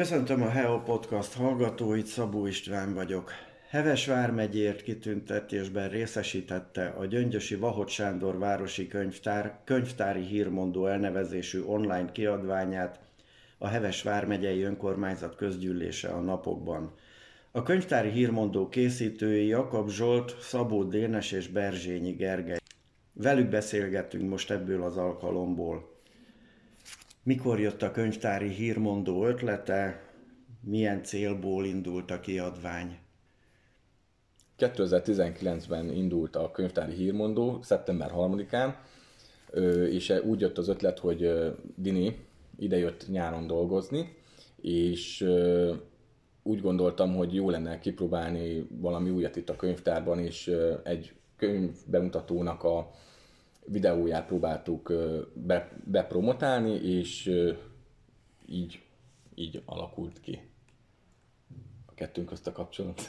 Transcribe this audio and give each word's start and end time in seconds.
Köszöntöm 0.00 0.42
a 0.42 0.48
Heo 0.48 0.82
Podcast 0.82 1.32
hallgatóit, 1.32 2.06
Szabó 2.06 2.46
István 2.46 2.94
vagyok. 2.94 3.32
Heves 3.68 4.06
vármegyért 4.06 4.82
kitüntetésben 4.82 5.88
részesítette 5.88 6.86
a 6.98 7.04
Gyöngyösi 7.04 7.54
Vahot 7.54 7.88
Sándor 7.88 8.38
Városi 8.38 8.86
Könyvtár 8.86 9.58
könyvtári 9.64 10.22
hírmondó 10.22 10.86
elnevezésű 10.86 11.62
online 11.62 12.12
kiadványát 12.12 13.00
a 13.58 13.68
Heves 13.68 14.02
vármegyei 14.02 14.62
önkormányzat 14.62 15.36
közgyűlése 15.36 16.08
a 16.08 16.20
napokban. 16.20 16.94
A 17.50 17.62
könyvtári 17.62 18.10
hírmondó 18.10 18.68
készítői 18.68 19.46
Jakab 19.46 19.88
Zsolt, 19.90 20.36
Szabó 20.40 20.84
Dénes 20.84 21.32
és 21.32 21.48
Berzsényi 21.48 22.12
Gergely. 22.12 22.58
Velük 23.12 23.48
beszélgetünk 23.48 24.30
most 24.30 24.50
ebből 24.50 24.82
az 24.82 24.96
alkalomból. 24.96 25.89
Mikor 27.22 27.60
jött 27.60 27.82
a 27.82 27.90
könyvtári 27.90 28.48
hírmondó 28.48 29.26
ötlete, 29.26 30.02
milyen 30.60 31.02
célból 31.02 31.64
indult 31.64 32.10
a 32.10 32.20
kiadvány? 32.20 32.98
2019-ben 34.58 35.90
indult 35.90 36.36
a 36.36 36.50
könyvtári 36.50 36.94
hírmondó, 36.94 37.62
szeptember 37.62 38.10
3-án, 38.14 38.74
és 39.90 40.14
úgy 40.24 40.40
jött 40.40 40.58
az 40.58 40.68
ötlet, 40.68 40.98
hogy 40.98 41.52
Dini 41.76 42.16
idejött 42.58 43.08
nyáron 43.08 43.46
dolgozni, 43.46 44.16
és 44.60 45.26
úgy 46.42 46.60
gondoltam, 46.60 47.14
hogy 47.14 47.34
jó 47.34 47.50
lenne 47.50 47.78
kipróbálni 47.78 48.66
valami 48.70 49.10
újat 49.10 49.36
itt 49.36 49.50
a 49.50 49.56
könyvtárban, 49.56 50.18
és 50.18 50.52
egy 50.82 51.12
könyv 51.36 51.70
bemutatónak 51.86 52.64
a 52.64 52.90
videóját 53.70 54.26
próbáltuk 54.26 54.92
be, 55.34 55.70
bepromotálni, 55.84 56.74
és 56.74 57.30
így, 58.46 58.82
így 59.34 59.62
alakult 59.64 60.20
ki 60.20 60.40
a 61.86 61.94
kettőnk 61.94 62.28
közt 62.28 62.46
a 62.46 62.52
kapcsolat. 62.52 63.08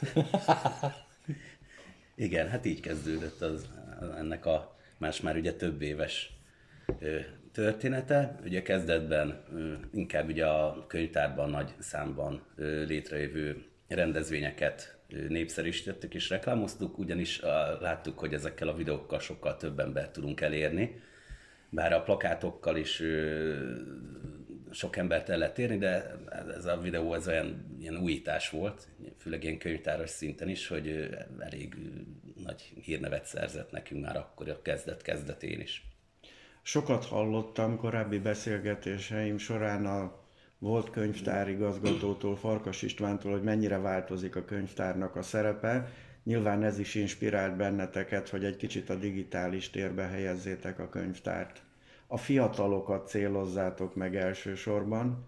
Igen, 2.14 2.48
hát 2.48 2.64
így 2.64 2.80
kezdődött 2.80 3.40
az, 3.40 3.68
ennek 4.16 4.46
a 4.46 4.76
más 4.98 5.20
már 5.20 5.36
ugye 5.36 5.52
több 5.52 5.82
éves 5.82 6.36
története. 7.52 8.40
Ugye 8.44 8.62
kezdetben 8.62 9.44
inkább 9.92 10.28
ugye 10.28 10.46
a 10.46 10.84
könyvtárban 10.86 11.50
nagy 11.50 11.74
számban 11.78 12.42
létrejövő 12.86 13.64
rendezvényeket 13.88 15.01
népszerűsítettük 15.28 16.14
és 16.14 16.28
reklámoztuk, 16.28 16.98
ugyanis 16.98 17.40
láttuk, 17.80 18.18
hogy 18.18 18.34
ezekkel 18.34 18.68
a 18.68 18.74
videókkal 18.74 19.20
sokkal 19.20 19.56
több 19.56 19.78
embert 19.78 20.12
tudunk 20.12 20.40
elérni. 20.40 21.00
Bár 21.70 21.92
a 21.92 22.02
plakátokkal 22.02 22.76
is 22.76 23.02
sok 24.70 24.96
embert 24.96 25.28
el 25.28 25.38
lehet 25.38 25.58
érni, 25.58 25.78
de 25.78 26.14
ez 26.56 26.64
a 26.64 26.76
videó 26.76 27.14
ez 27.14 27.28
olyan 27.28 27.76
ilyen 27.80 27.96
újítás 27.96 28.50
volt, 28.50 28.88
főleg 29.18 29.44
ilyen 29.44 29.58
könyvtáros 29.58 30.10
szinten 30.10 30.48
is, 30.48 30.66
hogy 30.66 31.10
elég 31.38 31.76
nagy 32.44 32.72
hírnevet 32.82 33.24
szerzett 33.24 33.70
nekünk 33.70 34.04
már 34.04 34.16
akkor 34.16 34.48
a 34.48 34.62
kezdet 34.62 35.02
kezdetén 35.02 35.60
is. 35.60 35.86
Sokat 36.62 37.04
hallottam 37.04 37.76
korábbi 37.76 38.18
beszélgetéseim 38.18 39.38
során 39.38 39.86
a 39.86 40.20
volt 40.62 40.90
könyvtárigazgatótól, 40.90 42.36
Farkas 42.36 42.82
Istvántól, 42.82 43.32
hogy 43.32 43.42
mennyire 43.42 43.78
változik 43.78 44.36
a 44.36 44.44
könyvtárnak 44.44 45.16
a 45.16 45.22
szerepe. 45.22 45.92
Nyilván 46.24 46.62
ez 46.62 46.78
is 46.78 46.94
inspirált 46.94 47.56
benneteket, 47.56 48.28
hogy 48.28 48.44
egy 48.44 48.56
kicsit 48.56 48.90
a 48.90 48.94
digitális 48.94 49.70
térbe 49.70 50.02
helyezzétek 50.02 50.78
a 50.78 50.88
könyvtárt. 50.88 51.62
A 52.06 52.16
fiatalokat 52.16 53.08
célozzátok 53.08 53.94
meg 53.94 54.16
elsősorban. 54.16 55.26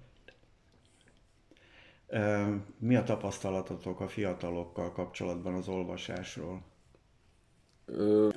Mi 2.78 2.96
a 2.96 3.02
tapasztalatotok 3.02 4.00
a 4.00 4.08
fiatalokkal 4.08 4.92
kapcsolatban 4.92 5.54
az 5.54 5.68
olvasásról? 5.68 6.62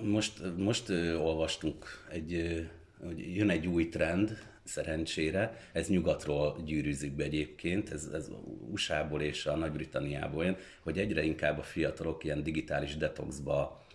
Most, 0.02 0.58
most 0.58 0.90
olvastunk 1.20 1.86
egy, 2.12 2.62
hogy 3.06 3.36
jön 3.36 3.50
egy 3.50 3.68
új 3.68 3.90
trend, 3.90 4.57
szerencsére. 4.68 5.70
Ez 5.72 5.88
nyugatról 5.88 6.58
gyűrűzik 6.66 7.12
be 7.12 7.24
egyébként, 7.24 7.92
ez, 7.92 8.10
ez 8.14 8.30
USA-ból 8.72 9.22
és 9.22 9.46
a 9.46 9.56
Nagy-Britanniából 9.56 10.46
jön, 10.46 10.58
hogy 10.80 11.00
egyre 11.00 11.24
inkább 11.24 11.60
a 11.60 11.64
fiatalok 11.64 12.24
ilyen 12.24 12.44
digitális 12.44 12.98
detoxba 12.98 13.86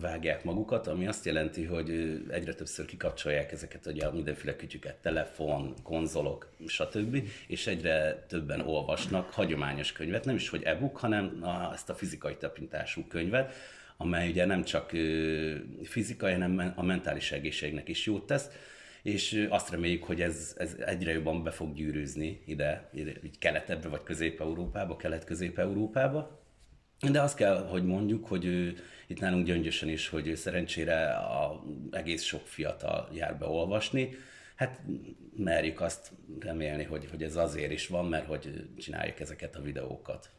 vágják 0.00 0.44
magukat, 0.44 0.86
ami 0.86 1.06
azt 1.06 1.24
jelenti, 1.24 1.64
hogy 1.64 2.20
egyre 2.30 2.54
többször 2.54 2.84
kikapcsolják 2.84 3.52
ezeket 3.52 3.86
ugye 3.86 4.10
mindenféle 4.10 4.56
kütyüket, 4.56 4.96
telefon, 4.96 5.74
konzolok, 5.82 6.50
stb. 6.66 7.28
és 7.46 7.66
egyre 7.66 8.24
többen 8.28 8.60
olvasnak 8.60 9.30
hagyományos 9.30 9.92
könyvet, 9.92 10.24
nem 10.24 10.34
is 10.34 10.48
hogy 10.48 10.62
e-book, 10.62 10.96
hanem 10.96 11.38
a, 11.40 11.72
ezt 11.72 11.90
a 11.90 11.94
fizikai 11.94 12.36
tapintású 12.36 13.04
könyvet, 13.08 13.54
amely 13.96 14.30
ugye 14.30 14.44
nem 14.44 14.64
csak 14.64 14.90
fizikai, 15.82 16.32
hanem 16.32 16.72
a 16.76 16.82
mentális 16.82 17.32
egészségnek 17.32 17.88
is 17.88 18.06
jót 18.06 18.26
tesz 18.26 18.50
és 19.04 19.46
azt 19.50 19.70
reméljük, 19.70 20.04
hogy 20.04 20.20
ez, 20.20 20.54
ez 20.58 20.74
egyre 20.86 21.12
jobban 21.12 21.42
be 21.42 21.50
fog 21.50 21.74
gyűrűzni 21.74 22.42
ide, 22.46 22.90
így 23.24 23.38
keletebbre, 23.38 23.88
vagy 23.88 24.02
Közép-Európába, 24.02 24.96
Kelet-Közép-Európába. 24.96 26.42
De 27.10 27.20
azt 27.20 27.36
kell, 27.36 27.66
hogy 27.66 27.84
mondjuk, 27.84 28.26
hogy 28.26 28.44
ő, 28.44 28.76
itt 29.06 29.20
nálunk 29.20 29.46
gyöngyösen 29.46 29.88
is, 29.88 30.08
hogy 30.08 30.36
szerencsére 30.36 31.10
a, 31.12 31.64
egész 31.90 32.22
sok 32.22 32.46
fiatal 32.46 33.08
jár 33.12 33.38
be 33.38 33.46
olvasni. 33.46 34.16
Hát 34.56 34.82
merjük 35.36 35.80
azt 35.80 36.12
remélni, 36.40 36.84
hogy, 36.84 37.06
hogy 37.10 37.22
ez 37.22 37.36
azért 37.36 37.72
is 37.72 37.88
van, 37.88 38.08
mert 38.08 38.26
hogy 38.26 38.68
csináljuk 38.78 39.20
ezeket 39.20 39.56
a 39.56 39.62
videókat. 39.62 40.30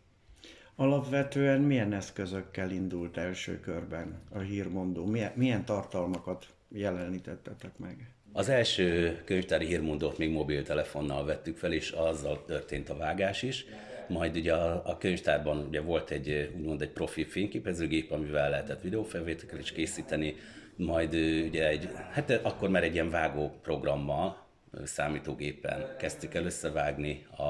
Alapvetően 0.75 1.61
milyen 1.61 1.93
eszközökkel 1.93 2.71
indult 2.71 3.17
első 3.17 3.59
körben 3.59 4.21
a 4.29 4.39
hírmondó? 4.39 5.05
Milyen, 5.05 5.31
milyen 5.35 5.65
tartalmakat 5.65 6.47
jelenítettetek 6.69 7.77
meg? 7.77 8.14
Az 8.33 8.49
első 8.49 9.21
könyvtári 9.25 9.65
hírmondót 9.65 10.17
még 10.17 10.29
mobiltelefonnal 10.29 11.25
vettük 11.25 11.57
fel, 11.57 11.73
és 11.73 11.89
azzal 11.89 12.43
történt 12.45 12.89
a 12.89 12.97
vágás 12.97 13.41
is. 13.41 13.65
Majd 14.07 14.35
ugye 14.35 14.53
a, 14.53 14.81
a 14.85 14.97
könyvtárban 14.97 15.57
ugye 15.67 15.81
volt 15.81 16.11
egy 16.11 16.51
úgymond 16.55 16.81
egy 16.81 16.89
profi 16.89 17.23
fényképezőgép, 17.23 18.11
amivel 18.11 18.49
lehetett 18.49 18.81
videófelvételeket 18.81 19.59
is 19.59 19.71
készíteni, 19.71 20.35
majd 20.75 21.13
ugye 21.45 21.67
egy, 21.67 21.89
hát 22.11 22.31
akkor 22.31 22.69
már 22.69 22.83
egy 22.83 22.93
ilyen 22.93 23.09
vágó 23.09 23.59
programmal, 23.61 24.45
számítógépen 24.83 25.95
kezdtük 25.97 26.33
el 26.33 26.45
összevágni 26.45 27.25
a, 27.37 27.43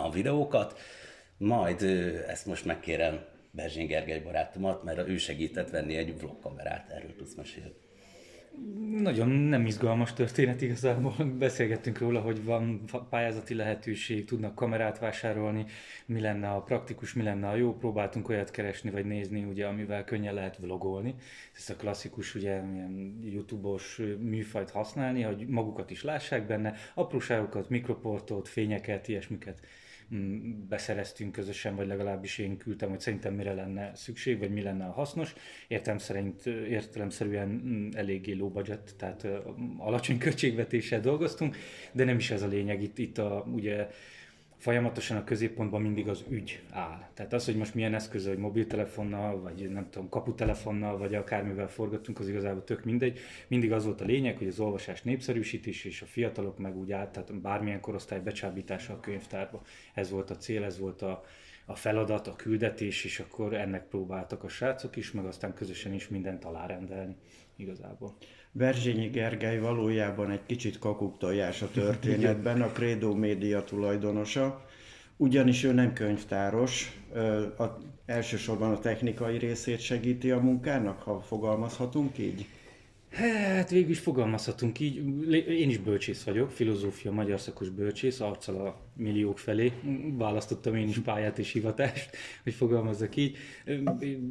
a 0.00 0.10
videókat, 0.12 0.78
majd 1.36 1.82
ezt 2.28 2.46
most 2.46 2.64
megkérem 2.64 3.24
Berzsén 3.50 3.86
Gergely 3.86 4.20
barátomat, 4.20 4.84
mert 4.84 5.08
ő 5.08 5.16
segített 5.16 5.70
venni 5.70 5.96
egy 5.96 6.18
vlogkamerát, 6.18 6.90
erről 6.90 7.16
tudsz 7.16 7.34
mesélni. 7.34 7.74
Nagyon 8.98 9.28
nem 9.28 9.66
izgalmas 9.66 10.12
történet 10.12 10.62
igazából. 10.62 11.14
Beszélgettünk 11.38 11.98
róla, 11.98 12.20
hogy 12.20 12.44
van 12.44 12.84
pályázati 13.10 13.54
lehetőség, 13.54 14.24
tudnak 14.24 14.54
kamerát 14.54 14.98
vásárolni, 14.98 15.64
mi 16.06 16.20
lenne 16.20 16.50
a 16.50 16.62
praktikus, 16.62 17.12
mi 17.12 17.22
lenne 17.22 17.48
a 17.48 17.54
jó. 17.54 17.76
Próbáltunk 17.76 18.28
olyat 18.28 18.50
keresni 18.50 18.90
vagy 18.90 19.04
nézni, 19.04 19.44
ugye, 19.44 19.66
amivel 19.66 20.04
könnyen 20.04 20.34
lehet 20.34 20.56
vlogolni. 20.56 21.14
Ez 21.56 21.70
a 21.70 21.76
klasszikus, 21.76 22.34
ugye, 22.34 22.50
ilyen 22.50 23.18
YouTube-os 23.24 24.00
műfajt 24.18 24.70
használni, 24.70 25.22
hogy 25.22 25.46
magukat 25.46 25.90
is 25.90 26.02
lássák 26.02 26.46
benne, 26.46 26.74
apróságokat, 26.94 27.68
mikroportot, 27.68 28.48
fényeket, 28.48 29.08
ilyesmiket 29.08 29.60
beszereztünk 30.68 31.32
közösen, 31.32 31.76
vagy 31.76 31.86
legalábbis 31.86 32.38
én 32.38 32.56
küldtem, 32.56 32.88
hogy 32.88 33.00
szerintem 33.00 33.34
mire 33.34 33.54
lenne 33.54 33.94
szükség, 33.94 34.38
vagy 34.38 34.52
mi 34.52 34.62
lenne 34.62 34.84
a 34.84 34.92
hasznos. 34.92 35.34
Értem 35.68 35.98
szerint, 35.98 36.46
értelemszerűen 36.46 37.48
mm, 37.48 37.88
eléggé 37.94 38.32
low 38.32 38.50
budget, 38.50 38.94
tehát 38.98 39.26
alacsony 39.78 40.18
költségvetéssel 40.18 41.00
dolgoztunk, 41.00 41.56
de 41.92 42.04
nem 42.04 42.16
is 42.16 42.30
ez 42.30 42.42
a 42.42 42.46
lényeg. 42.46 42.82
Itt, 42.82 42.98
itt 42.98 43.18
a, 43.18 43.46
ugye 43.52 43.88
folyamatosan 44.62 45.16
a 45.16 45.24
középpontban 45.24 45.82
mindig 45.82 46.08
az 46.08 46.24
ügy 46.28 46.62
áll. 46.70 47.08
Tehát 47.14 47.32
az, 47.32 47.44
hogy 47.44 47.56
most 47.56 47.74
milyen 47.74 47.94
eszköz, 47.94 48.26
hogy 48.26 48.38
mobiltelefonnal, 48.38 49.40
vagy 49.40 49.70
nem 49.70 49.90
tudom, 49.90 50.08
kaputelefonnal, 50.08 50.98
vagy 50.98 51.14
akármivel 51.14 51.68
forgattunk, 51.68 52.18
az 52.18 52.28
igazából 52.28 52.64
tök 52.64 52.84
mindegy. 52.84 53.18
Mindig 53.48 53.72
az 53.72 53.84
volt 53.84 54.00
a 54.00 54.04
lényeg, 54.04 54.36
hogy 54.38 54.46
az 54.46 54.60
olvasás 54.60 55.02
népszerűsítés 55.02 55.84
és 55.84 56.02
a 56.02 56.06
fiatalok 56.06 56.58
meg 56.58 56.76
úgy 56.76 56.92
át, 56.92 57.12
tehát 57.12 57.40
bármilyen 57.40 57.80
korosztály 57.80 58.20
becsábítása 58.20 58.92
a 58.92 59.00
könyvtárba. 59.00 59.62
Ez 59.94 60.10
volt 60.10 60.30
a 60.30 60.36
cél, 60.36 60.64
ez 60.64 60.78
volt 60.78 61.02
a, 61.02 61.24
a 61.72 61.74
feladat, 61.74 62.26
a 62.26 62.36
küldetés, 62.36 63.04
és 63.04 63.20
akkor 63.20 63.54
ennek 63.54 63.88
próbáltak 63.88 64.44
a 64.44 64.48
srácok 64.48 64.96
is, 64.96 65.12
meg 65.12 65.24
aztán 65.24 65.54
közösen 65.54 65.92
is 65.92 66.08
mindent 66.08 66.44
alárendelni 66.44 67.16
igazából. 67.56 68.16
Berzsényi 68.52 69.08
Gergely 69.08 69.58
valójában 69.58 70.30
egy 70.30 70.46
kicsit 70.46 70.78
tojás 71.18 71.62
a 71.62 71.70
történetben, 71.70 72.62
a 72.62 72.72
Credo 72.72 73.14
média 73.14 73.64
tulajdonosa, 73.64 74.64
ugyanis 75.16 75.64
ő 75.64 75.72
nem 75.72 75.92
könyvtáros, 75.92 77.00
a, 77.58 77.64
elsősorban 78.06 78.72
a 78.72 78.78
technikai 78.78 79.38
részét 79.38 79.80
segíti 79.80 80.30
a 80.30 80.40
munkának, 80.40 81.02
ha 81.02 81.20
fogalmazhatunk 81.20 82.18
így? 82.18 82.46
Hát 83.12 83.70
végül 83.70 83.90
is 83.90 83.98
fogalmazhatunk 83.98 84.80
így. 84.80 84.96
Én 85.48 85.68
is 85.68 85.78
bölcsész 85.78 86.22
vagyok, 86.22 86.50
filozófia, 86.50 87.12
magyar 87.12 87.40
szakos 87.40 87.68
bölcsész, 87.68 88.20
arccal 88.20 88.66
a 88.66 88.80
milliók 88.96 89.38
felé. 89.38 89.72
Választottam 90.12 90.74
én 90.74 90.88
is 90.88 90.98
pályát 90.98 91.38
és 91.38 91.52
hivatást, 91.52 92.16
hogy 92.42 92.54
fogalmazzak 92.54 93.16
így. 93.16 93.36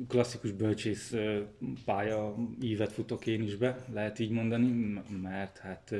Klasszikus 0.07 0.51
bölcsész 0.51 1.13
pálya 1.85 2.35
ívet 2.61 2.91
futok 2.91 3.27
én 3.27 3.41
is 3.43 3.55
be, 3.55 3.85
lehet 3.93 4.19
így 4.19 4.31
mondani, 4.31 5.01
mert 5.21 5.57
hát 5.57 5.95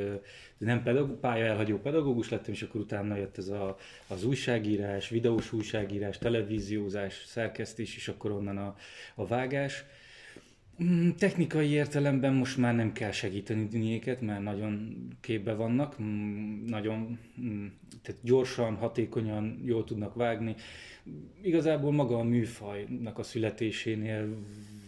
nem 0.57 0.83
pedagóg, 0.83 1.19
pálya 1.19 1.45
elhagyó 1.45 1.77
pedagógus 1.77 2.29
lettem, 2.29 2.53
és 2.53 2.61
akkor 2.61 2.81
utána 2.81 3.15
jött 3.15 3.37
ez 3.37 3.47
a, 3.47 3.77
az 4.07 4.23
újságírás, 4.23 5.09
videós 5.09 5.53
újságírás, 5.53 6.17
televíziózás, 6.17 7.23
szerkesztés, 7.25 7.95
és 7.95 8.07
akkor 8.07 8.31
onnan 8.31 8.57
a, 8.57 8.75
a 9.15 9.25
vágás. 9.25 9.85
Mm, 10.83 11.09
technikai 11.09 11.69
értelemben 11.69 12.33
most 12.33 12.57
már 12.57 12.75
nem 12.75 12.91
kell 12.91 13.11
segíteni 13.11 13.67
diniéket, 13.67 14.21
mert 14.21 14.43
nagyon 14.43 14.95
képbe 15.19 15.53
vannak, 15.53 16.01
mm, 16.01 16.65
nagyon 16.65 17.19
mm, 17.41 17.65
tehát 18.01 18.21
gyorsan, 18.23 18.75
hatékonyan, 18.75 19.61
jól 19.63 19.83
tudnak 19.83 20.13
vágni. 20.13 20.55
Igazából 21.41 21.91
maga 21.91 22.17
a 22.17 22.23
műfajnak 22.23 23.17
a 23.17 23.23
születésénél 23.23 24.37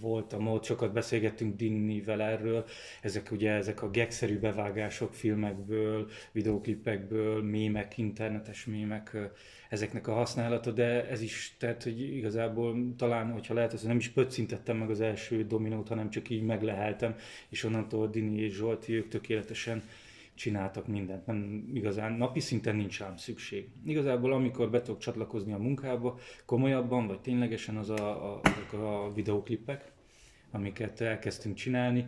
voltam 0.04 0.48
ott, 0.48 0.63
sokat 0.63 0.94
beszélgettünk 0.94 1.56
Dinnivel 1.56 2.22
erről, 2.22 2.66
ezek 3.01 3.31
ugye 3.31 3.51
ezek 3.51 3.81
a 3.81 3.90
gegszerű 3.90 4.40
bevágások 4.40 5.13
filmekből, 5.13 6.10
videóklipekből, 6.31 7.44
mémek, 7.44 7.98
internetes 7.98 8.66
mémek, 8.66 9.18
ezeknek 9.73 10.07
a 10.07 10.13
használata, 10.13 10.71
de 10.71 11.07
ez 11.09 11.21
is, 11.21 11.55
tehát 11.59 11.83
hogy 11.83 12.15
igazából 12.15 12.93
talán, 12.97 13.31
hogyha 13.31 13.53
lehet, 13.53 13.71
hogy 13.71 13.79
nem 13.83 13.97
is 13.97 14.09
pöccintettem 14.09 14.77
meg 14.77 14.89
az 14.89 15.01
első 15.01 15.43
dominót, 15.43 15.87
hanem 15.87 16.09
csak 16.09 16.29
így 16.29 16.43
megleheltem, 16.43 17.15
és 17.49 17.63
onnantól 17.63 18.07
Dini 18.07 18.41
és 18.41 18.53
Zsolti, 18.53 18.93
ők 18.93 19.07
tökéletesen 19.07 19.83
csináltak 20.33 20.87
mindent, 20.87 21.25
nem 21.25 21.69
igazán, 21.73 22.13
napi 22.13 22.39
szinten 22.39 22.75
nincs 22.75 22.99
rám 22.99 23.17
szükség. 23.17 23.69
Igazából 23.85 24.33
amikor 24.33 24.69
be 24.69 24.81
tudok 24.81 24.99
csatlakozni 24.99 25.53
a 25.53 25.57
munkába, 25.57 26.19
komolyabban, 26.45 27.07
vagy 27.07 27.19
ténylegesen 27.19 27.77
az 27.77 27.89
a, 27.89 28.33
a, 28.33 28.41
a, 28.75 29.13
videóklipek, 29.13 29.91
amiket 30.51 31.01
elkezdtünk 31.01 31.55
csinálni, 31.55 32.05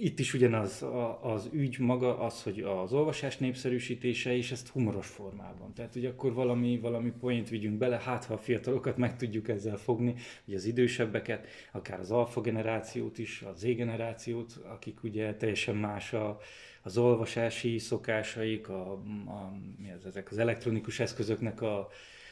itt 0.00 0.18
is 0.18 0.34
ugyanaz 0.34 0.82
a, 0.82 1.32
az 1.32 1.48
ügy 1.52 1.78
maga 1.78 2.18
az, 2.18 2.42
hogy 2.42 2.60
az 2.60 2.92
olvasás 2.92 3.36
népszerűsítése, 3.36 4.36
és 4.36 4.52
ezt 4.52 4.68
humoros 4.68 5.06
formában. 5.06 5.74
Tehát, 5.74 5.92
hogy 5.92 6.06
akkor 6.06 6.32
valami, 6.32 6.78
valami 6.78 7.12
poént 7.20 7.48
vigyünk 7.48 7.78
bele, 7.78 7.98
hát 7.98 8.24
ha 8.24 8.34
a 8.34 8.38
fiatalokat 8.38 8.96
meg 8.96 9.16
tudjuk 9.16 9.48
ezzel 9.48 9.76
fogni, 9.76 10.14
hogy 10.44 10.54
az 10.54 10.64
idősebbeket, 10.64 11.46
akár 11.72 12.00
az 12.00 12.10
alfa 12.10 12.40
generációt 12.40 13.18
is, 13.18 13.42
a 13.42 13.52
Z 13.56 13.62
generációt, 13.62 14.60
akik 14.64 15.02
ugye 15.02 15.34
teljesen 15.34 15.76
más 15.76 16.12
a, 16.12 16.38
az 16.82 16.98
olvasási 16.98 17.78
szokásaik, 17.78 18.68
a, 18.68 18.92
a, 19.26 19.52
mi 19.78 19.88
ez, 19.88 20.04
ezek 20.04 20.30
az 20.30 20.38
elektronikus 20.38 21.00
eszközöknek 21.00 21.62
a, 21.62 21.88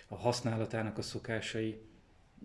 a 0.08 0.16
használatának 0.16 0.98
a 0.98 1.02
szokásai 1.02 1.78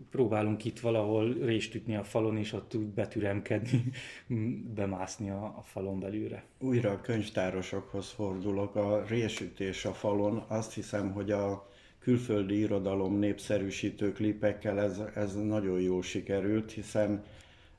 próbálunk 0.10 0.66
itt 0.66 0.80
valahol 0.80 1.34
részt 1.34 1.76
ütni 1.76 1.96
a 1.96 2.04
falon, 2.04 2.38
és 2.38 2.54
ott 2.54 2.76
úgy 2.76 2.88
betüremkedni, 2.88 3.92
bemászni 4.76 5.30
a, 5.30 5.44
a 5.44 5.62
falon 5.64 6.00
belülre. 6.00 6.44
Újra 6.60 6.92
a 6.92 7.02
könyvtárosokhoz 7.02 8.10
fordulok. 8.10 8.76
A 8.76 9.04
résütés 9.08 9.86
a 9.86 9.94
falon, 9.94 10.44
azt 10.48 10.74
hiszem, 10.74 11.12
hogy 11.12 11.32
a 11.32 11.70
külföldi 12.00 12.60
irodalom 12.60 13.20
népszerűsítő 13.20 14.12
klipekkel 14.12 14.80
ez, 14.80 15.02
ez 15.16 15.36
nagyon 15.36 15.82
jól 15.82 16.02
sikerült, 16.02 16.72
hiszen 16.72 17.24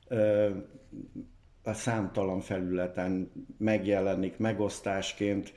ö, 0.07 0.49
a 1.63 1.73
számtalan 1.73 2.39
felületen 2.39 3.31
megjelenik 3.57 4.37
megosztásként. 4.37 5.53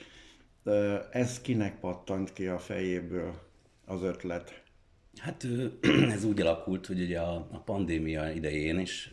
Ö, 0.64 0.96
ez 1.10 1.40
kinek 1.40 1.80
pattant 1.80 2.32
ki 2.32 2.46
a 2.46 2.58
fejéből 2.58 3.34
az 3.84 4.02
ötlet? 4.02 4.64
Hát 5.18 5.46
ez 6.14 6.24
úgy 6.24 6.40
alakult, 6.40 6.86
hogy 6.86 7.00
ugye 7.00 7.18
a, 7.18 7.48
a 7.50 7.58
pandémia 7.58 8.30
idején 8.30 8.78
is 8.78 9.10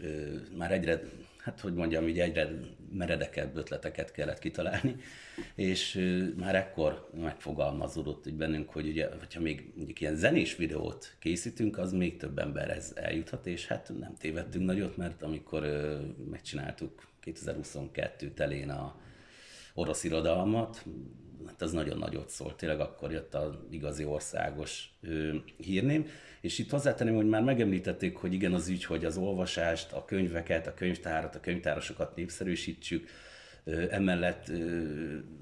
már 0.57 0.71
egyre, 0.71 1.01
hát 1.37 1.59
hogy 1.59 1.73
mondjam, 1.73 2.07
így 2.07 2.19
egyre 2.19 2.49
meredekebb 2.91 3.57
ötleteket 3.57 4.11
kellett 4.11 4.39
kitalálni, 4.39 4.95
és 5.55 5.99
már 6.37 6.55
ekkor 6.55 7.09
megfogalmazódott 7.21 8.23
hogy 8.23 8.33
bennünk, 8.33 8.69
hogy 8.69 8.87
ugye, 8.87 9.09
hogyha 9.19 9.41
még 9.41 9.71
mondjuk 9.75 10.01
ilyen 10.01 10.15
zenés 10.15 10.55
videót 10.55 11.15
készítünk, 11.19 11.77
az 11.77 11.91
még 11.91 12.17
több 12.17 12.37
emberhez 12.37 12.91
eljuthat, 12.95 13.47
és 13.47 13.67
hát 13.67 13.91
nem 13.99 14.15
tévedtünk 14.17 14.65
nagyot, 14.65 14.97
mert 14.97 15.23
amikor 15.23 15.63
megcsináltuk 16.29 17.07
2022 17.19 18.31
telén 18.31 18.69
a 18.69 18.95
orosz 19.73 20.03
irodalmat, 20.03 20.85
hát 21.47 21.61
az 21.61 21.71
nagyon 21.71 21.97
nagyot 21.97 22.29
szólt, 22.29 22.55
tényleg 22.55 22.79
akkor 22.79 23.11
jött 23.11 23.33
az 23.33 23.53
igazi 23.69 24.05
országos 24.05 24.93
ö, 25.01 25.35
hírném. 25.57 26.05
És 26.41 26.59
itt 26.59 26.69
hozzátenném, 26.69 27.15
hogy 27.15 27.29
már 27.29 27.43
megemlítették, 27.43 28.15
hogy 28.15 28.33
igen, 28.33 28.53
az 28.53 28.67
ügy, 28.67 28.85
hogy 28.85 29.05
az 29.05 29.17
olvasást, 29.17 29.91
a 29.91 30.05
könyveket, 30.05 30.67
a 30.67 30.73
könyvtárat, 30.73 31.35
a 31.35 31.39
könyvtárosokat 31.39 32.15
népszerűsítsük, 32.15 33.09
ö, 33.63 33.85
emellett 33.89 34.49
ö, 34.49 34.81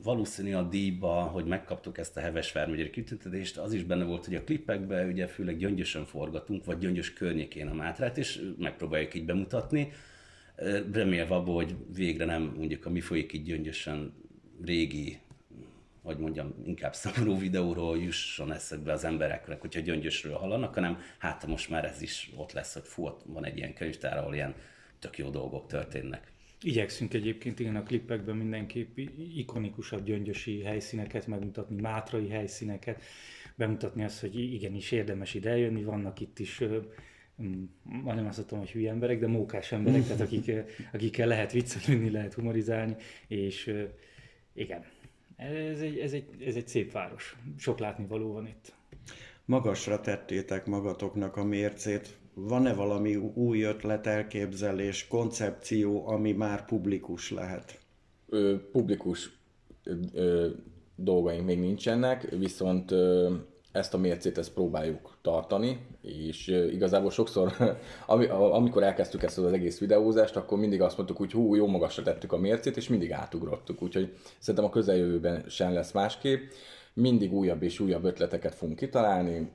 valószínű 0.04 0.54
a 0.54 0.64
díjba, 0.64 1.22
hogy 1.22 1.46
megkaptuk 1.46 1.98
ezt 1.98 2.18
a 2.18 2.20
Heves 2.20 2.52
Vármegyeri 2.52 2.90
kitüntetést, 2.90 3.58
az 3.58 3.74
is 3.74 3.84
benne 3.84 4.04
volt, 4.04 4.26
hogy 4.26 4.36
a 4.36 4.44
klipekben 4.44 5.08
ugye 5.08 5.28
főleg 5.28 5.58
gyöngyösen 5.58 6.06
forgatunk, 6.06 6.66
vagy 6.66 6.78
gyöngyös 6.78 7.14
környékén 7.14 7.68
a 7.68 7.74
Mátrát, 7.74 8.18
és 8.18 8.42
megpróbáljuk 8.58 9.14
így 9.14 9.26
bemutatni, 9.26 9.92
remélve 10.94 11.36
abból, 11.36 11.56
hogy 11.56 11.76
végre 11.94 12.26
nem 12.26 12.54
mondjuk 12.58 12.86
a 12.86 12.90
mi 12.90 13.00
folyik 13.00 13.34
így 13.34 13.44
gyöngyösen 13.44 14.14
régi 14.66 15.20
hogy 16.04 16.18
mondjam, 16.18 16.54
inkább 16.66 16.94
szomorú 16.94 17.38
videóról 17.38 17.98
jusson 17.98 18.52
eszedbe 18.52 18.92
az 18.92 19.04
embereknek, 19.04 19.62
hogyha 19.62 19.80
gyöngyösről 19.80 20.34
hallanak, 20.34 20.74
hanem 20.74 20.98
hát 21.18 21.48
most 21.48 21.70
már 21.70 21.86
ez 21.86 22.02
is 22.02 22.32
ott 22.36 22.52
lesz, 22.52 22.74
hogy 22.74 22.86
fú, 22.86 23.06
ott 23.06 23.22
van 23.26 23.46
egy 23.46 23.58
ilyen 23.58 23.74
könyvtár, 23.74 24.18
ahol 24.18 24.34
ilyen 24.34 24.56
tök 25.00 25.18
jó 25.18 25.30
dolgok 25.30 25.68
történnek. 25.68 26.32
Igyekszünk 26.62 27.14
egyébként 27.14 27.60
igen 27.60 27.76
a 27.76 27.84
klippekben 27.84 28.36
mindenképp 28.36 28.98
ikonikusabb 29.36 30.04
gyöngyösi 30.04 30.62
helyszíneket 30.62 31.28
megmutatni, 31.28 31.82
mátrai 31.82 32.30
helyszíneket, 32.30 33.02
bemutatni 33.56 34.04
azt, 34.04 34.20
hogy 34.20 34.40
igenis 34.40 34.92
érdemes 34.92 35.34
ide 35.34 35.50
eljönni, 35.50 35.84
vannak 35.84 36.20
itt 36.20 36.40
is 36.40 36.62
majdnem 37.84 38.28
azt 38.28 38.38
mondtam, 38.38 38.60
hogy 38.60 38.72
hülye 38.72 38.92
emberek, 38.92 39.20
de 39.20 39.28
mókás 39.28 39.72
emberek, 39.72 40.04
tehát 40.04 40.22
akik, 40.22 40.52
akikkel 40.94 41.28
lehet 41.28 41.52
viccelődni, 41.52 42.10
lehet 42.10 42.34
humorizálni, 42.34 42.96
és 43.28 43.74
igen, 44.54 44.84
ez 45.36 45.80
egy, 45.80 45.98
ez, 45.98 46.14
egy, 46.14 46.26
ez 46.46 46.56
egy 46.56 46.68
szép 46.68 46.92
város. 46.92 47.38
Sok 47.58 47.80
látnivaló 47.80 48.34
van 48.34 48.48
itt. 48.48 48.74
Magasra 49.46 50.00
tettétek 50.00 50.66
magatoknak 50.66 51.38
a 51.38 51.44
mércét. 51.44 52.18
Van-e 52.34 52.74
valami 52.74 53.16
új 53.16 53.62
ötlet, 53.62 54.08
elképzelés, 54.08 55.08
koncepció, 55.08 56.08
ami 56.08 56.32
már 56.32 56.66
publikus 56.66 57.32
lehet? 57.32 57.80
Ö, 58.30 58.56
publikus 58.72 59.32
ö, 59.84 59.94
ö, 60.14 60.50
dolgaink 60.96 61.46
még 61.46 61.60
nincsenek, 61.60 62.30
viszont 62.30 62.92
ö, 62.92 63.34
ezt 63.72 63.94
a 63.94 63.98
mércét 63.98 64.38
ezt 64.38 64.54
próbáljuk 64.54 65.18
tartani, 65.22 65.80
és 66.02 66.48
igazából 66.48 67.12
sokszor, 67.12 67.54
amikor 68.52 68.84
elkezdtük 68.84 69.24
ezt 69.24 69.38
az 69.38 69.54
egész 69.54 69.80
videózást, 69.80 70.36
akkor 70.36 70.58
mindig 70.58 70.82
azt 70.82 70.98
mondtuk, 70.98 71.18
hogy 71.18 71.32
hú, 71.32 71.56
jó 71.56 71.68
magasra 71.68 72.04
tettük 72.04 72.32
a 72.32 72.38
mércét, 72.38 72.78
és 72.78 72.90
mindig 72.90 73.12
átugrottuk, 73.12 73.82
úgyhogy 73.82 74.14
szerintem 74.40 74.70
a 74.70 74.74
közeljövőben 74.74 75.46
sem 75.48 75.74
lesz 75.74 75.92
másképp. 75.92 76.52
Mindig 76.94 77.34
újabb 77.34 77.64
és 77.64 77.80
újabb 77.80 78.04
ötleteket 78.04 78.56
fogunk 78.56 78.78
kitalálni. 78.78 79.52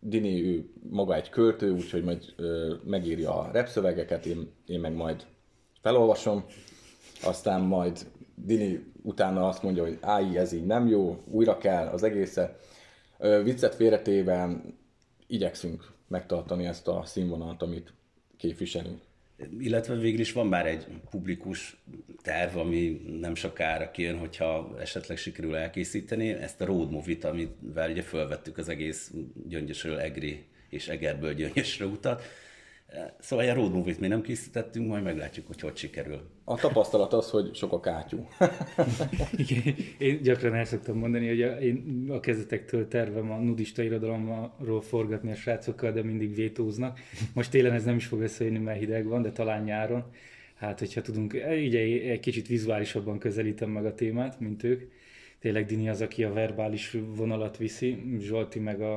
Dini 0.00 0.44
ő 0.44 0.70
maga 0.90 1.14
egy 1.14 1.30
költő, 1.30 1.70
úgyhogy 1.70 2.04
majd 2.04 2.24
ö, 2.36 2.74
megírja 2.84 3.38
a 3.38 3.50
repszövegeket, 3.52 4.26
én, 4.26 4.50
én 4.66 4.80
meg 4.80 4.94
majd 4.94 5.26
felolvasom, 5.80 6.44
aztán 7.22 7.60
majd 7.60 8.06
Dini 8.34 8.92
utána 9.02 9.48
azt 9.48 9.62
mondja, 9.62 9.82
hogy 9.82 9.98
áj, 10.00 10.38
ez 10.38 10.52
így 10.52 10.66
nem 10.66 10.86
jó, 10.86 11.16
újra 11.30 11.58
kell 11.58 11.86
az 11.86 12.02
egészet 12.02 12.60
Viccet 13.18 13.74
félretéve 13.74 14.62
igyekszünk 15.26 15.92
megtartani 16.08 16.66
ezt 16.66 16.88
a 16.88 17.02
színvonalat, 17.04 17.62
amit 17.62 17.92
képviselünk. 18.36 19.00
Illetve 19.58 19.94
végül 19.94 20.20
is 20.20 20.32
van 20.32 20.46
már 20.46 20.66
egy 20.66 20.86
publikus 21.10 21.82
terv, 22.22 22.56
ami 22.56 23.02
nem 23.20 23.34
sokára 23.34 23.90
kijön, 23.90 24.18
hogyha 24.18 24.76
esetleg 24.80 25.16
sikerül 25.16 25.56
elkészíteni. 25.56 26.28
Ezt 26.28 26.60
a 26.60 26.64
road 26.64 26.90
movie-t, 26.90 27.24
amivel 27.24 27.90
ugye 27.90 28.02
fölvettük 28.02 28.58
az 28.58 28.68
egész 28.68 29.12
Gyöngyösről 29.48 29.98
Egri 29.98 30.44
és 30.68 30.88
Egerből 30.88 31.34
Gyöngyösre 31.34 31.86
utat, 31.86 32.22
Szóval 33.18 33.44
ilyen 33.44 33.56
road 33.56 33.72
movie-t 33.72 34.00
még 34.00 34.10
nem 34.10 34.22
készítettünk, 34.22 34.88
majd 34.88 35.02
meglátjuk, 35.02 35.46
hogy 35.46 35.60
hogy 35.60 35.76
sikerül. 35.76 36.20
A 36.44 36.54
tapasztalat 36.54 37.12
az, 37.12 37.30
hogy 37.30 37.54
sok 37.54 37.72
a 37.72 37.80
kátyú. 37.80 38.28
Igen, 39.36 39.74
én 39.98 40.22
gyakran 40.22 40.54
el 40.54 40.64
szoktam 40.64 40.98
mondani, 40.98 41.28
hogy 41.28 41.42
a, 41.42 41.58
én 41.60 42.06
a 42.10 42.20
kezdetektől 42.20 42.88
tervem 42.88 43.30
a 43.30 43.38
nudista 43.38 43.82
irodalomról 43.82 44.80
forgatni 44.80 45.30
a 45.30 45.34
srácokkal, 45.34 45.92
de 45.92 46.02
mindig 46.02 46.34
vétóznak. 46.34 47.00
Most 47.34 47.50
télen 47.50 47.72
ez 47.72 47.84
nem 47.84 47.96
is 47.96 48.06
fog 48.06 48.20
összejönni, 48.20 48.58
mert 48.58 48.78
hideg 48.78 49.06
van, 49.06 49.22
de 49.22 49.32
talán 49.32 49.62
nyáron. 49.62 50.04
hát 50.54 50.78
hogyha 50.78 51.00
tudunk, 51.00 51.34
így 51.56 51.74
egy 51.74 52.20
kicsit 52.20 52.46
vizuálisabban 52.46 53.18
közelítem 53.18 53.70
meg 53.70 53.84
a 53.84 53.94
témát, 53.94 54.40
mint 54.40 54.62
ők. 54.62 54.82
Tényleg 55.38 55.66
Dini 55.66 55.88
az, 55.88 56.00
aki 56.00 56.24
a 56.24 56.32
verbális 56.32 56.96
vonalat 57.14 57.56
viszi, 57.56 58.16
Zsolti 58.18 58.58
meg 58.58 58.80
a, 58.80 58.96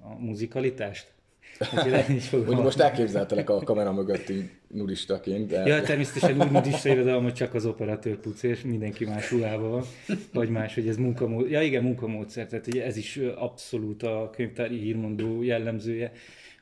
a 0.00 0.18
muzikalitást. 0.18 1.12
Hogy 2.46 2.56
most 2.56 2.80
elképzeltelek 2.80 3.50
a 3.50 3.58
kamera 3.58 3.92
mögötti 3.92 4.50
nudistaként. 4.68 5.48
De... 5.48 5.66
Ja, 5.66 5.82
természetesen 5.82 6.40
úgy 6.40 6.50
nudista 6.50 6.88
irodalom, 6.88 7.22
hogy 7.22 7.34
csak 7.34 7.54
az 7.54 7.66
operatőr 7.66 8.16
pucér, 8.16 8.58
mindenki 8.64 9.04
más 9.04 9.30
ruhában 9.30 9.70
van, 9.70 9.84
vagy 10.32 10.48
más, 10.48 10.74
hogy 10.74 10.88
ez 10.88 10.96
munkamód... 10.96 11.50
Ja 11.50 11.62
igen, 11.62 11.82
munkamódszer, 11.82 12.46
tehát 12.46 12.66
ugye 12.66 12.84
ez 12.84 12.96
is 12.96 13.20
abszolút 13.36 14.02
a 14.02 14.30
könyvtári 14.36 14.78
hírmondó 14.78 15.42
jellemzője. 15.42 16.12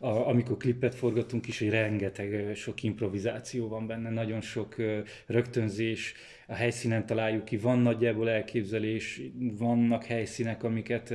A, 0.02 0.28
amikor 0.28 0.56
klipet 0.56 0.94
forgatunk 0.94 1.48
is, 1.48 1.58
hogy 1.58 1.70
rengeteg 1.70 2.54
sok 2.54 2.82
improvizáció 2.82 3.68
van 3.68 3.86
benne, 3.86 4.10
nagyon 4.10 4.40
sok 4.40 4.76
rögtönzés, 5.26 6.14
a 6.50 6.54
helyszínen 6.54 7.06
találjuk 7.06 7.44
ki, 7.44 7.56
van 7.56 7.78
nagyjából 7.78 8.30
elképzelés, 8.30 9.20
vannak 9.38 10.04
helyszínek, 10.04 10.64
amiket 10.64 11.14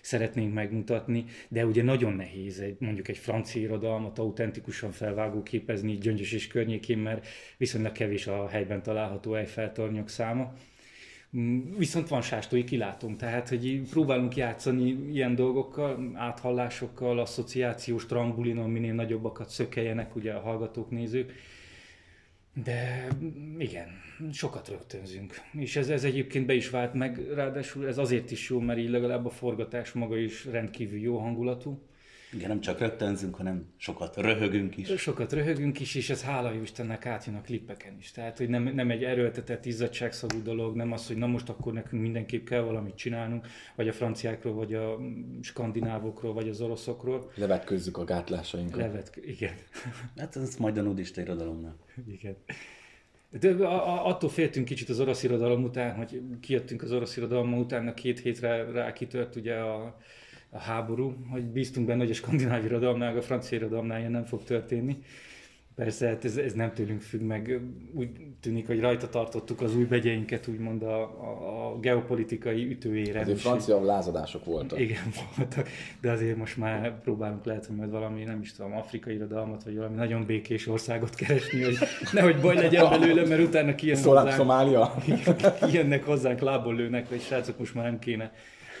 szeretnénk 0.00 0.54
megmutatni, 0.54 1.24
de 1.48 1.66
ugye 1.66 1.82
nagyon 1.82 2.12
nehéz 2.12 2.60
egy, 2.60 2.76
mondjuk 2.78 3.08
egy 3.08 3.18
francia 3.18 3.60
irodalmat 3.60 4.18
autentikusan 4.18 4.90
felvágó 4.90 5.42
képezni 5.42 5.98
Gyöngyös 5.98 6.32
és 6.32 6.46
környékén, 6.46 6.98
mert 6.98 7.26
viszonylag 7.56 7.92
kevés 7.92 8.26
a 8.26 8.48
helyben 8.48 8.82
található 8.82 9.34
Eiffel-tornyok 9.34 10.08
száma. 10.08 10.52
Mm, 11.36 11.76
viszont 11.76 12.08
van 12.08 12.22
sástói 12.22 12.64
kilátunk, 12.64 13.16
tehát 13.16 13.48
hogy 13.48 13.80
próbálunk 13.90 14.36
játszani 14.36 15.08
ilyen 15.12 15.34
dolgokkal, 15.34 16.10
áthallásokkal, 16.14 17.18
asszociációs 17.18 18.06
trambulinon, 18.06 18.70
minél 18.70 18.94
nagyobbakat 18.94 19.48
szökeljenek 19.48 20.16
ugye 20.16 20.32
a 20.32 20.40
hallgatók, 20.40 20.90
nézők, 20.90 21.32
de 22.64 23.08
igen, 23.58 23.88
sokat 24.32 24.68
rögtönzünk. 24.68 25.34
És 25.52 25.76
ez, 25.76 25.88
ez 25.88 26.04
egyébként 26.04 26.46
be 26.46 26.54
is 26.54 26.70
vált 26.70 26.94
meg, 26.94 27.32
ráadásul 27.34 27.86
ez 27.86 27.98
azért 27.98 28.30
is 28.30 28.48
jó, 28.48 28.60
mert 28.60 28.78
így 28.78 28.90
legalább 28.90 29.26
a 29.26 29.30
forgatás 29.30 29.92
maga 29.92 30.16
is 30.16 30.44
rendkívül 30.44 30.98
jó 30.98 31.18
hangulatú. 31.18 31.82
Igen, 32.34 32.48
nem 32.48 32.60
csak 32.60 32.78
rögtönzünk, 32.78 33.34
hanem 33.34 33.66
sokat 33.76 34.16
röhögünk 34.16 34.76
is. 34.76 34.88
Sokat 34.96 35.32
röhögünk 35.32 35.80
is, 35.80 35.94
és 35.94 36.10
ez 36.10 36.22
hála 36.22 36.52
jó 36.52 36.62
Istennek 36.62 37.06
átjön 37.06 37.34
a 37.34 37.40
klippeken 37.40 37.96
is. 37.98 38.10
Tehát, 38.10 38.38
hogy 38.38 38.48
nem, 38.48 38.62
nem 38.62 38.90
egy 38.90 39.04
erőltetett 39.04 39.64
izzadságszagú 39.64 40.42
dolog, 40.42 40.76
nem 40.76 40.92
az, 40.92 41.06
hogy 41.06 41.16
na 41.16 41.26
most 41.26 41.48
akkor 41.48 41.72
nekünk 41.72 42.02
mindenképp 42.02 42.46
kell 42.46 42.60
valamit 42.60 42.94
csinálnunk, 42.94 43.46
vagy 43.74 43.88
a 43.88 43.92
franciákról, 43.92 44.54
vagy 44.54 44.74
a 44.74 44.98
skandinávokról, 45.40 46.32
vagy 46.32 46.48
az 46.48 46.60
oroszokról. 46.60 47.30
Levetközzük 47.34 47.96
a 47.96 48.04
gátlásainkat. 48.04 48.80
Levet, 48.80 49.18
igen. 49.24 49.54
Hát 50.16 50.36
ez 50.36 50.56
majd 50.56 50.78
a 50.78 50.82
nudista 50.82 51.20
irodalomnak. 51.20 51.76
Igen. 52.08 52.36
De 53.40 53.66
attól 53.66 54.30
féltünk 54.30 54.66
kicsit 54.66 54.88
az 54.88 55.00
orosz 55.00 55.22
irodalom 55.22 55.64
után, 55.64 55.94
hogy 55.94 56.22
kijöttünk 56.40 56.82
az 56.82 56.92
orosz 56.92 57.16
irodalom 57.16 57.54
után, 57.54 57.88
a 57.88 57.94
két 57.94 58.20
hétre 58.20 58.70
rá 58.70 58.92
kitört 58.92 59.36
ugye 59.36 59.54
a, 59.54 59.98
a 60.54 60.58
háború, 60.58 61.14
hogy 61.30 61.42
bíztunk 61.42 61.86
benne, 61.86 62.00
hogy 62.00 62.10
a 62.10 62.14
skandináv 62.14 62.64
irodalomnál, 62.64 63.16
a 63.16 63.22
francia 63.22 63.56
irodalomnál 63.56 63.98
ilyen 63.98 64.10
nem 64.10 64.24
fog 64.24 64.42
történni. 64.42 64.96
Persze, 65.74 66.06
hát 66.06 66.24
ez, 66.24 66.36
ez 66.36 66.52
nem 66.52 66.72
tőlünk 66.72 67.00
függ 67.00 67.20
meg. 67.20 67.60
Úgy 67.94 68.10
tűnik, 68.40 68.66
hogy 68.66 68.80
rajta 68.80 69.08
tartottuk 69.08 69.60
az 69.60 69.76
új 69.76 69.84
begyeinket, 69.84 70.46
úgymond 70.46 70.82
a, 70.82 71.00
a, 71.02 71.72
a 71.72 71.78
geopolitikai 71.78 72.70
ütőére. 72.70 73.20
Azért 73.20 73.38
francia 73.38 73.84
lázadások 73.84 74.44
voltak. 74.44 74.80
Igen, 74.80 75.02
voltak, 75.36 75.68
de 76.00 76.10
azért 76.10 76.36
most 76.36 76.56
már 76.56 77.00
próbálunk 77.00 77.44
lehet, 77.44 77.66
hogy 77.66 77.76
majd 77.76 77.90
valami, 77.90 78.24
nem 78.24 78.40
is 78.40 78.52
tudom, 78.52 78.76
afrikai 78.76 79.14
irodalmat, 79.14 79.64
vagy 79.64 79.76
valami 79.76 79.94
nagyon 79.94 80.26
békés 80.26 80.66
országot 80.66 81.14
keresni, 81.14 81.62
hogy 81.62 81.76
nehogy 82.12 82.40
baj 82.40 82.54
legyen 82.54 82.90
belőle, 82.90 83.26
mert 83.26 83.42
utána 83.42 83.74
kijön 83.74 84.02
hozzánk. 84.02 84.30
Szomália? 84.30 84.94
kijönnek 85.70 86.04
hozzánk, 86.04 86.40
lából 86.40 86.74
lőnek, 86.74 87.08
hogy 87.08 87.20
srácok, 87.20 87.58
most 87.58 87.74
már 87.74 87.84
nem 87.84 87.98
kéne 87.98 88.32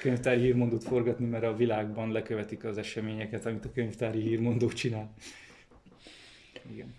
könyvtári 0.04 0.40
hírmondót 0.40 0.84
forgatni, 0.84 1.26
mert 1.26 1.44
a 1.44 1.56
világban 1.56 2.12
lekövetik 2.12 2.64
az 2.64 2.78
eseményeket, 2.78 3.46
amit 3.46 3.64
a 3.64 3.72
könyvtári 3.72 4.20
hírmondó 4.20 4.68
csinál. 4.68 5.14
Igen. 6.70 6.94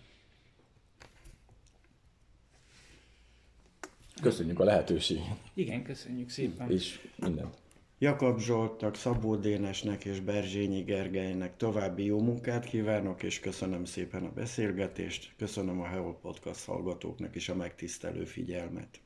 Köszönjük 4.22 4.60
a 4.60 4.64
lehetőséget. 4.64 5.38
Igen, 5.54 5.84
köszönjük 5.84 6.30
szépen. 6.30 6.72
És 6.72 7.00
mindent. 7.16 7.58
Jakab 7.98 8.40
Zsoltnak, 8.40 8.96
Szabó 8.96 9.36
Dénesnek 9.36 10.06
és 10.06 10.20
Berzsényi 10.20 10.82
Gergelynek 10.82 11.58
további 11.58 12.06
jó 12.06 12.22
munkát 12.22 12.66
kívánok, 12.66 13.24
és 13.24 13.40
köszönöm 13.40 13.86
szépen 13.86 14.24
a 14.24 14.32
beszélgetést, 14.32 15.34
köszönöm 15.38 15.82
a 15.82 15.86
Heol 15.86 16.18
Podcast 16.22 16.66
hallgatóknak 16.66 17.36
is 17.36 17.50
a 17.50 17.56
megtisztelő 17.56 18.24
figyelmet. 18.24 19.00